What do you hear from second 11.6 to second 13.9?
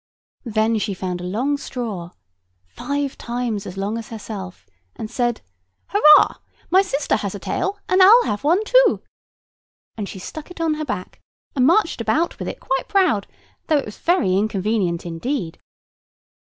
marched about with it quite proud, though it